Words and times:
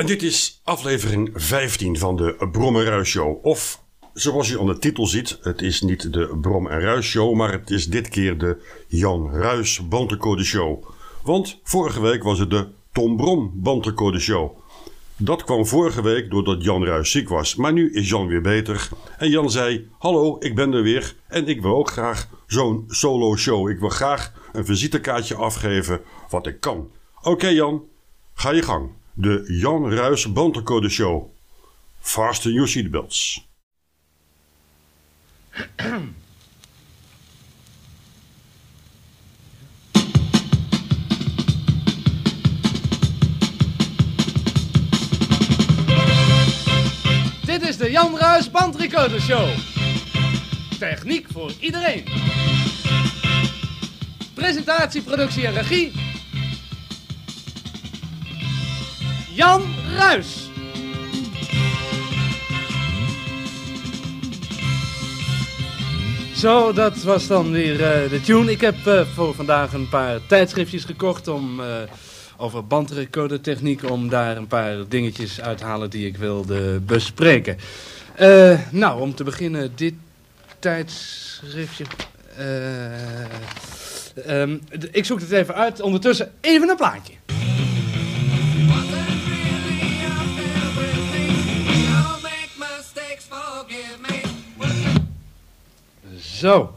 En 0.00 0.06
dit 0.06 0.22
is 0.22 0.60
aflevering 0.64 1.30
15 1.34 1.98
van 1.98 2.16
de 2.16 2.48
Brom 2.52 2.76
en 2.76 2.84
Ruis 2.84 3.08
Show. 3.08 3.44
Of 3.44 3.82
zoals 4.12 4.48
je 4.48 4.60
aan 4.60 4.66
de 4.66 4.78
titel 4.78 5.06
ziet, 5.06 5.38
het 5.42 5.62
is 5.62 5.80
niet 5.80 6.12
de 6.12 6.38
Brom 6.40 6.68
en 6.68 6.80
Ruis 6.80 7.06
Show, 7.06 7.34
maar 7.34 7.52
het 7.52 7.70
is 7.70 7.86
dit 7.86 8.08
keer 8.08 8.38
de 8.38 8.56
Jan 8.88 9.30
Ruis 9.32 9.88
Bantecode 9.88 10.44
Show. 10.44 10.84
Want 11.22 11.60
vorige 11.62 12.00
week 12.00 12.22
was 12.22 12.38
het 12.38 12.50
de 12.50 12.68
Tom 12.92 13.16
Brom 13.16 13.50
Bantecode 13.54 14.18
Show. 14.18 14.58
Dat 15.16 15.44
kwam 15.44 15.66
vorige 15.66 16.02
week 16.02 16.30
doordat 16.30 16.64
Jan 16.64 16.84
Ruis 16.84 17.10
ziek 17.10 17.28
was. 17.28 17.54
Maar 17.54 17.72
nu 17.72 17.92
is 17.92 18.08
Jan 18.08 18.26
weer 18.26 18.42
beter. 18.42 18.88
En 19.18 19.30
Jan 19.30 19.50
zei: 19.50 19.88
Hallo, 19.98 20.36
ik 20.38 20.54
ben 20.54 20.72
er 20.72 20.82
weer. 20.82 21.14
En 21.28 21.48
ik 21.48 21.62
wil 21.62 21.76
ook 21.76 21.90
graag 21.90 22.28
zo'n 22.46 22.84
solo 22.88 23.36
show. 23.36 23.68
Ik 23.68 23.78
wil 23.78 23.88
graag 23.88 24.32
een 24.52 24.64
visitekaartje 24.64 25.34
afgeven 25.34 26.00
wat 26.30 26.46
ik 26.46 26.60
kan. 26.60 26.90
Oké, 27.22 27.48
Jan, 27.48 27.82
ga 28.34 28.50
je 28.50 28.62
gang. 28.62 28.98
De 29.20 29.44
Jan 29.46 29.92
Ruis 29.92 30.32
Bantecode 30.32 30.88
Show. 30.88 31.34
Fasten 32.00 32.52
your 32.52 32.68
seatbelts. 32.68 33.48
Dit 47.44 47.62
is 47.62 47.76
de 47.76 47.90
Jan 47.90 48.18
Ruis 48.18 48.50
Bandrecorder 48.50 49.20
Show. 49.20 49.48
Techniek 50.78 51.26
voor 51.32 51.52
iedereen. 51.60 52.04
Presentatie, 54.34 55.02
productie 55.02 55.46
en 55.46 55.52
regie. 55.52 56.09
Jan 59.40 59.62
Ruis. 59.96 60.50
Zo, 66.34 66.72
dat 66.72 67.02
was 67.02 67.26
dan 67.26 67.50
weer 67.50 67.72
eh, 67.72 68.10
de 68.10 68.20
tune. 68.20 68.50
Ik 68.50 68.60
heb 68.60 68.86
eh, 68.86 69.06
voor 69.14 69.34
vandaag 69.34 69.72
een 69.72 69.88
paar 69.88 70.26
tijdschriftjes 70.26 70.84
gekocht 70.84 71.28
om, 71.28 71.60
eh, 71.60 71.66
over 72.36 72.66
bandrecordertechniek, 72.66 73.90
om 73.90 74.08
daar 74.08 74.36
een 74.36 74.46
paar 74.46 74.88
dingetjes 74.88 75.40
uit 75.40 75.58
te 75.58 75.64
halen 75.64 75.90
die 75.90 76.06
ik 76.06 76.16
wilde 76.16 76.80
bespreken. 76.80 77.56
Nou, 78.70 79.00
om 79.00 79.14
te 79.14 79.24
beginnen, 79.24 79.72
dit 79.74 79.94
tijdschriftje. 80.58 81.84
Eh, 82.36 84.42
ehm, 84.42 84.58
ik 84.90 85.04
zoek 85.04 85.20
het 85.20 85.30
even 85.30 85.54
uit. 85.54 85.80
Ondertussen 85.80 86.32
even 86.40 86.68
een 86.68 86.76
plaatje. 86.76 87.12
Zo. 96.40 96.74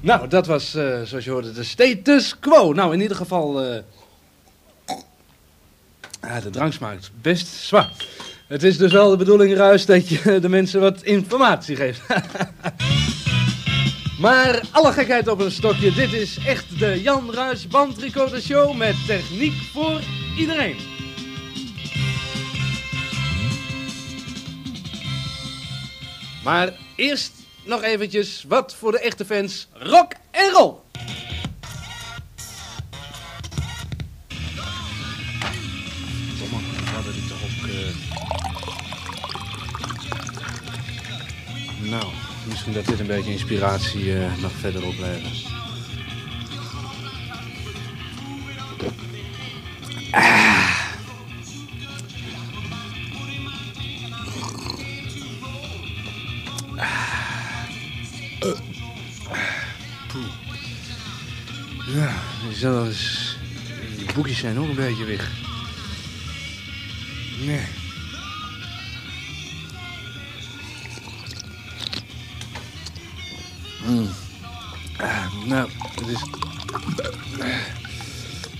Nou, 0.00 0.28
dat 0.28 0.46
was, 0.46 0.74
eh, 0.74 1.02
zoals 1.02 1.24
je 1.24 1.30
hoorde, 1.30 1.52
de 1.52 1.64
status 1.64 2.38
quo. 2.38 2.72
Nou, 2.72 2.92
in 2.92 3.00
ieder 3.00 3.16
geval... 3.16 3.62
eh 3.62 3.78
de 6.42 6.50
drank 6.50 6.72
smaakt 6.72 7.10
best 7.20 7.46
zwaar. 7.46 7.92
Het 8.46 8.62
is 8.62 8.76
dus 8.76 8.92
wel 8.92 9.10
de 9.10 9.16
bedoeling, 9.16 9.56
Ruis, 9.56 9.86
dat 9.86 10.08
je 10.08 10.38
de 10.40 10.48
mensen 10.48 10.80
wat 10.80 11.02
informatie 11.02 11.76
geeft. 11.76 12.00
maar 14.24 14.62
alle 14.70 14.92
gekheid 14.92 15.28
op 15.28 15.40
een 15.40 15.50
stokje. 15.50 15.92
Dit 15.92 16.12
is 16.12 16.38
echt 16.46 16.78
de 16.78 17.02
Jan 17.02 17.34
Ruis 17.34 17.66
Bandrecorder 17.66 18.40
Show 18.40 18.76
met 18.76 18.94
techniek 19.06 19.54
voor 19.72 20.00
iedereen. 20.36 20.76
Maar 26.44 26.72
eerst 26.96 27.37
nog 27.68 27.82
eventjes 27.82 28.44
wat 28.48 28.74
voor 28.74 28.92
de 28.92 29.00
echte 29.00 29.24
fans 29.24 29.68
rock 29.72 30.12
en 30.30 30.50
roll. 30.50 30.74
Toch 37.28 37.42
ook... 37.44 37.68
Nou, 41.88 42.04
misschien 42.48 42.72
dat 42.72 42.86
dit 42.86 43.00
een 43.00 43.06
beetje 43.06 43.30
inspiratie 43.30 44.14
eh, 44.14 44.36
nog 44.40 44.52
verder 44.52 44.86
oplevert. 44.86 45.46
Ja, 61.94 62.14
zelfs... 62.52 63.36
Die 63.96 64.12
boekjes 64.14 64.38
zijn 64.38 64.58
ook 64.58 64.68
een 64.68 64.74
beetje 64.74 65.04
weg. 65.04 65.30
Nee. 67.40 67.60
Mm. 73.86 74.08
Ah, 74.96 75.44
nou, 75.46 75.70
het 75.94 76.08
is... 76.08 76.22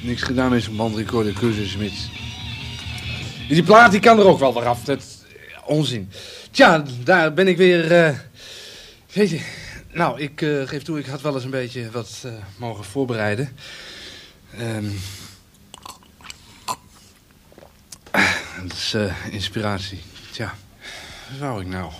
niks 0.01 0.23
gedaan 0.23 0.51
met 0.51 0.63
zo'n 0.63 0.77
bandrecorder 0.77 1.33
cursus. 1.33 1.77
Die 3.49 3.63
plaat 3.63 3.91
die 3.91 4.01
kan 4.01 4.19
er 4.19 4.27
ook 4.27 4.39
wel 4.39 4.55
weer 4.55 4.67
af. 4.67 4.85
Dat, 4.85 5.05
onzin. 5.65 6.11
Tja, 6.51 6.85
daar 7.05 7.35
ben 7.35 7.49
ik 7.49 7.57
weer... 7.57 7.93
eh, 7.93 8.15
weet 9.13 9.31
je... 9.31 9.67
Nou, 9.93 10.21
ik 10.21 10.43
eh, 10.43 10.69
geef 10.69 10.82
toe, 10.82 10.99
ik 10.99 11.06
had 11.06 11.21
wel 11.21 11.34
eens 11.34 11.44
een 11.44 11.50
beetje 11.50 11.91
wat 11.91 12.22
eh, 12.25 12.32
mogen 12.56 12.84
voorbereiden. 12.84 13.56
Ah, 18.10 18.34
dat 18.62 18.72
is 18.72 18.97
inspiratie. 19.31 20.03
Tja, 20.31 20.54
wat 21.38 21.60
ik 21.60 21.66
nou? 21.66 21.93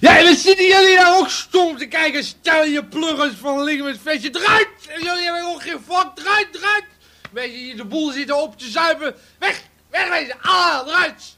Ja, 0.00 0.18
en 0.18 0.24
dan 0.24 0.36
zitten 0.36 0.66
jullie 0.66 0.96
daar 0.96 1.18
ook 1.18 1.28
stom 1.28 1.76
te 1.76 1.86
kijken. 1.86 2.24
Stel 2.24 2.64
je 2.64 2.84
pluggers 2.84 3.34
van 3.34 3.62
liggen 3.62 3.84
met 3.84 3.98
vestje. 4.02 4.30
Eruit! 4.32 4.68
En 4.88 5.02
jullie 5.02 5.24
hebben 5.24 5.44
ook 5.44 5.62
geen 5.62 5.80
vak. 5.86 6.18
Eruit, 6.18 6.48
eruit! 6.52 6.84
Beetje 7.30 7.56
hier 7.56 7.76
de 7.76 7.84
boel 7.84 8.10
zitten 8.10 8.42
op 8.42 8.58
te 8.58 8.70
zuipen. 8.70 9.14
Weg! 9.38 9.62
Wegwezen! 9.90 10.36
Ah, 10.40 10.86
eruit! 10.86 11.36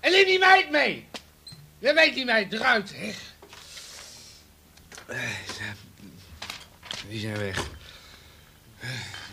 En 0.00 0.12
neem 0.12 0.24
die 0.24 0.38
meid 0.38 0.70
mee! 0.70 1.08
Je 1.78 1.94
weet 1.94 2.14
die 2.14 2.24
meid, 2.24 2.52
eruit! 2.52 2.92
Weg! 3.00 3.16
Eh, 5.10 5.18
Die 7.08 7.20
zijn 7.20 7.36
weg. 7.36 7.66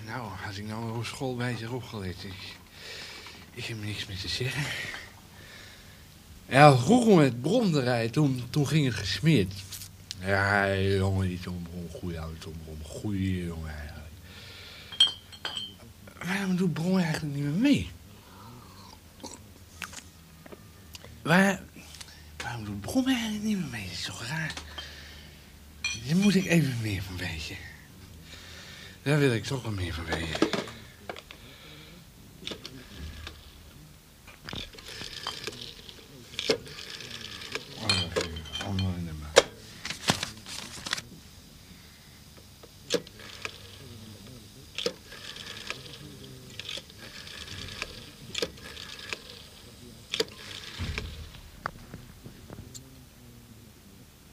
Nou, 0.05 0.31
als 0.47 0.57
ik 0.57 0.65
nou 0.67 0.97
op 0.97 1.05
school 1.05 1.35
bij 1.35 1.55
zich 1.57 1.69
opgelet. 1.69 2.23
Ik, 2.23 2.33
ik 3.53 3.65
heb 3.65 3.83
niks 3.83 4.05
meer 4.05 4.17
te 4.17 4.27
zeggen. 4.27 4.63
Ja, 6.45 6.77
vroeger 6.77 7.15
met 7.15 7.41
bronderij, 7.41 8.09
toen, 8.09 8.43
toen 8.49 8.67
ging 8.67 8.85
het 8.85 8.95
gesmeerd. 8.95 9.53
Ja, 10.19 10.75
jongen, 10.75 11.27
die 11.27 11.39
Tom 11.39 11.63
Bron, 11.63 11.89
goeie 11.99 12.19
oude 12.19 12.37
Bron, 12.39 12.79
goeie 12.83 13.45
jongen 13.45 13.75
eigenlijk. 13.75 14.07
Waarom 16.23 16.55
doet 16.55 16.73
Bron 16.73 16.99
eigenlijk 16.99 17.35
niet 17.35 17.43
meer 17.43 17.53
mee? 17.53 17.89
Waar, 21.21 21.61
waarom 22.37 22.65
doet 22.65 22.81
Bron 22.81 23.07
eigenlijk 23.07 23.43
niet 23.43 23.57
meer 23.57 23.69
mee? 23.69 23.83
Dat 23.83 23.91
is 23.91 24.03
toch 24.05 24.23
raar? 24.23 24.53
Daar 26.05 26.15
moet 26.15 26.35
ik 26.35 26.45
even 26.45 26.81
meer 26.81 27.01
van 27.01 27.17
weten. 27.17 27.57
Daar 29.03 29.19
wil 29.19 29.33
ik 29.33 29.43
toch 29.43 29.61
wel 29.61 29.71
meer 29.71 29.93
van 29.93 30.05
weten. 30.05 30.47
Oh, 37.75 38.65
allemaal 38.65 38.93
in 38.97 39.05
de 39.05 39.13
maat. 39.21 39.45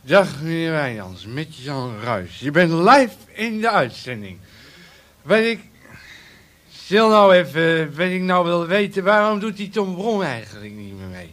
Dag 0.06 0.41
meneer 0.41 0.71
Wijnands, 0.71 1.27
met 1.27 1.56
Jan 1.56 2.01
Ruis. 2.01 2.39
Je 2.39 2.51
bent 2.51 2.73
live 2.73 3.17
in 3.33 3.61
de 3.61 3.71
uitzending. 3.71 4.39
Weet 5.23 5.59
ik... 5.59 5.65
Stil 6.73 7.09
nou 7.09 7.35
even, 7.35 7.95
weet 7.95 8.15
ik 8.15 8.21
nou 8.21 8.45
wil 8.45 8.67
weten, 8.67 9.05
waarom 9.05 9.39
doet 9.39 9.56
die 9.56 9.69
Tom 9.69 9.95
Bron 9.95 10.23
eigenlijk 10.23 10.73
niet 10.73 10.95
meer 10.99 11.06
mee? 11.06 11.33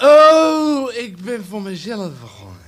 Oh, 0.00 0.94
ik 0.94 1.16
ben 1.16 1.44
voor 1.44 1.62
mezelf 1.62 2.20
begonnen. 2.20 2.62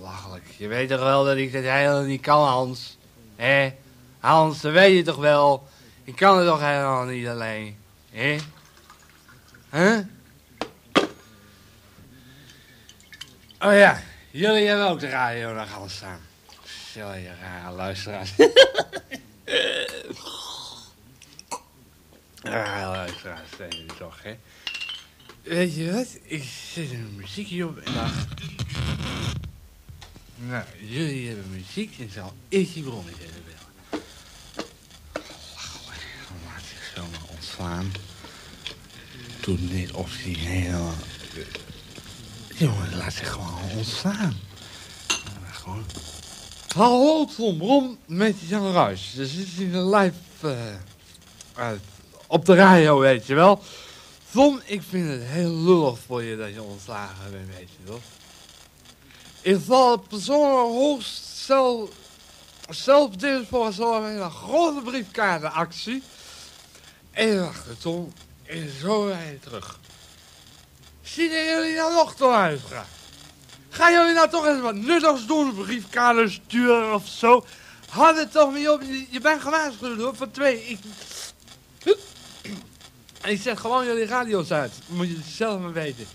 Lachelijk. 0.00 0.44
Je 0.56 0.66
weet 0.66 0.88
toch 0.88 1.00
wel 1.00 1.24
dat 1.24 1.36
ik 1.36 1.52
dat 1.52 1.62
helemaal 1.62 2.02
niet 2.02 2.20
kan, 2.20 2.48
Hans? 2.48 2.96
Hé? 3.36 3.74
Hans, 4.20 4.60
dat 4.60 4.72
weet 4.72 4.96
je 4.96 5.02
toch 5.02 5.16
wel. 5.16 5.68
Ik 6.04 6.16
kan 6.16 6.38
het 6.38 6.46
toch 6.46 6.60
helemaal 6.60 7.04
niet 7.04 7.26
alleen. 7.26 7.76
Hé? 8.10 8.38
Huh? 9.72 9.98
Oh 13.60 13.72
ja, 13.72 14.02
jullie 14.30 14.66
hebben 14.66 14.88
ook 14.88 15.00
de 15.00 15.08
radio 15.08 15.52
nog 15.52 15.70
gaan 15.70 15.90
staan. 15.90 16.20
Je 16.94 17.30
rare 17.40 17.74
luisteraars. 17.74 18.32
rare 22.42 22.90
luisteraars 22.90 23.48
zijn 23.56 23.70
jullie 23.70 23.96
toch, 23.98 24.22
hè? 24.22 24.36
Weet 25.42 25.74
je 25.74 25.92
wat? 25.92 26.18
Ik 26.22 26.42
zet 26.72 26.90
een 26.90 27.14
muziekje 27.16 27.66
op 27.66 27.78
en 27.78 27.94
dacht... 27.94 28.26
Nou, 30.36 30.64
jullie 30.78 31.28
hebben 31.28 31.50
muziek 31.50 31.98
en 31.98 32.10
zal 32.10 32.32
ik 32.48 32.72
die 32.72 32.82
bron 32.82 33.08
eens 33.08 33.18
even 33.18 33.44
bellen. 33.44 34.04
Laat 36.44 36.62
zich 36.68 36.92
zomaar 36.94 37.28
ontslaan. 37.30 38.11
Niet 39.46 39.90
of 39.92 40.16
die 40.24 40.36
helemaal... 40.36 40.94
Jongen, 42.54 42.96
laat 42.96 43.12
zich 43.12 43.32
gewoon 43.32 43.58
ontslaan. 43.76 44.36
Maar 45.08 45.52
gewoon... 45.52 45.84
Hallo, 46.74 47.26
Tom 47.36 47.58
Brom 47.58 47.98
met 48.06 48.34
Jan 48.40 48.72
Ruis. 48.72 49.12
Dit 49.14 49.26
is 49.28 49.58
een 49.58 49.88
live... 49.88 50.56
eh, 51.56 51.70
op 52.26 52.44
de 52.44 52.54
radio, 52.54 52.98
weet 52.98 53.26
je 53.26 53.34
wel. 53.34 53.62
Tom, 54.30 54.60
ik 54.64 54.82
vind 54.88 55.08
het 55.08 55.22
heel 55.22 55.56
lullig 55.56 55.98
voor 56.06 56.22
je 56.22 56.36
dat 56.36 56.52
je 56.52 56.62
ontslagen 56.62 57.30
bent, 57.30 57.56
weet 57.56 57.68
je 57.78 57.84
toch? 57.84 58.02
Ik 59.40 59.58
val 59.64 59.96
persoonlijk 59.96 60.74
hoogst 60.74 61.22
zelf, 61.24 61.90
zelf 62.70 63.16
dit 63.16 63.46
voor 63.48 63.72
hele 64.04 64.30
grote 64.30 64.80
briefkaartenactie. 64.80 66.02
En 67.10 67.40
wacht, 67.40 67.80
Tom, 67.80 68.12
en 68.52 68.70
zo 68.80 69.04
rij 69.04 69.30
je 69.30 69.38
terug. 69.38 69.78
Zien 71.02 71.30
jullie 71.30 71.74
nou 71.74 71.92
nog 71.92 72.14
te 72.14 72.24
luisteren? 72.24 72.84
Gaan 73.68 73.92
jullie 73.92 74.14
nou 74.14 74.30
toch 74.30 74.46
eens 74.46 74.60
wat 74.60 74.74
nuttigs 74.74 75.26
doen, 75.26 75.54
briefkaarten 75.54 76.30
sturen 76.30 76.94
of 76.94 77.06
zo? 77.08 77.44
Had 77.88 78.16
het 78.16 78.32
toch 78.32 78.54
niet 78.54 78.68
op, 78.68 78.82
je, 79.10 79.20
bent 79.20 79.42
gewaarschuwd 79.42 80.00
hoor, 80.00 80.16
voor 80.16 80.30
twee. 80.30 80.64
Ik, 80.68 80.78
ik 83.32 83.40
zet 83.40 83.60
gewoon 83.60 83.86
jullie 83.86 84.06
radio's 84.06 84.50
uit. 84.50 84.72
Moet 84.86 85.08
je 85.08 85.16
het 85.16 85.26
zelf 85.26 85.60
maar 85.60 85.72
weten. 85.72 86.06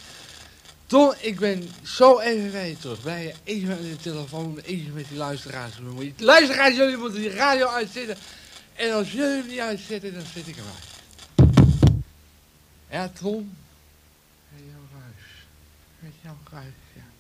Tom, 0.86 1.14
ik 1.20 1.40
ben 1.40 1.70
zo 1.84 2.20
even 2.20 2.52
bij 2.52 2.70
je 2.70 2.78
terug. 2.78 3.02
Bij 3.02 3.24
je 3.24 3.34
even 3.44 3.68
met 3.68 3.82
de 3.82 4.12
telefoon, 4.12 4.60
even 4.64 4.94
met 4.94 5.08
die 5.10 5.18
luisteraars. 5.18 5.74
Luisteraars, 6.18 6.76
jullie 6.76 6.98
moeten 6.98 7.20
die 7.20 7.30
radio 7.30 7.68
uitzetten. 7.68 8.18
En 8.76 8.92
als 8.92 9.12
jullie 9.12 9.38
hem 9.38 9.48
niet 9.48 9.60
uitzetten, 9.60 10.14
dan 10.14 10.24
zet 10.34 10.48
ik 10.48 10.56
hem 10.56 10.66
uit. 10.66 10.97
Tom? 13.08 13.58
Met 14.50 14.64
Jan 14.66 14.88
Ruis. 14.92 15.46
Met 16.00 16.14
Jan 16.22 16.38
Ruis, 16.52 16.74
ja. 16.96 17.17